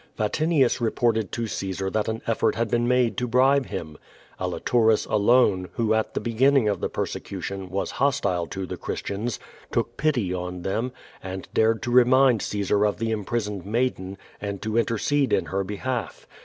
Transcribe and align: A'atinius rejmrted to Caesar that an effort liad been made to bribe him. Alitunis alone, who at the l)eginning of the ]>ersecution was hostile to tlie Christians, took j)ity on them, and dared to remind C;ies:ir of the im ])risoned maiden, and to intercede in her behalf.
A'atinius 0.17 0.79
rejmrted 0.79 1.29
to 1.33 1.45
Caesar 1.45 1.91
that 1.91 2.07
an 2.07 2.23
effort 2.25 2.55
liad 2.55 2.69
been 2.71 2.87
made 2.87 3.15
to 3.17 3.27
bribe 3.27 3.67
him. 3.67 3.99
Alitunis 4.39 5.05
alone, 5.07 5.69
who 5.73 5.93
at 5.93 6.15
the 6.15 6.19
l)eginning 6.19 6.67
of 6.71 6.79
the 6.81 6.89
]>ersecution 6.89 7.69
was 7.69 7.91
hostile 7.91 8.47
to 8.47 8.65
tlie 8.65 8.79
Christians, 8.79 9.37
took 9.71 9.97
j)ity 9.97 10.35
on 10.35 10.63
them, 10.63 10.91
and 11.21 11.47
dared 11.53 11.83
to 11.83 11.91
remind 11.91 12.41
C;ies:ir 12.41 12.83
of 12.83 12.97
the 12.97 13.11
im 13.11 13.23
])risoned 13.25 13.63
maiden, 13.63 14.17
and 14.41 14.59
to 14.63 14.75
intercede 14.75 15.31
in 15.31 15.45
her 15.45 15.63
behalf. 15.63 16.25